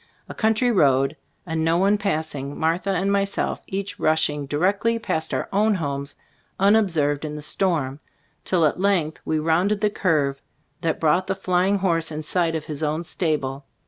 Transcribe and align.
A 0.27 0.33
country 0.33 0.71
road 0.71 1.15
and 1.45 1.63
no 1.63 1.77
one 1.77 1.99
passing. 1.99 2.59
Martha 2.59 2.89
and 2.89 3.11
myself 3.11 3.61
each 3.67 3.99
rushing 3.99 4.47
di 4.47 4.57
rectly 4.57 4.99
past 4.99 5.31
our 5.31 5.47
own 5.53 5.75
homes 5.75 6.15
unobserved 6.59 7.23
in 7.23 7.35
the 7.35 7.41
storm, 7.43 7.99
till 8.43 8.65
at 8.65 8.79
length 8.79 9.19
we 9.25 9.37
rounded 9.37 9.79
the 9.81 9.91
curve 9.91 10.41
that 10.81 10.99
brought 10.99 11.27
the 11.27 11.35
flying 11.35 11.77
horse 11.77 12.11
in 12.11 12.23
sight 12.23 12.55
of 12.55 12.65
his 12.65 12.81
own 12.81 13.03
stable. 13.03 13.65